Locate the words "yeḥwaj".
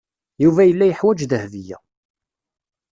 0.89-1.19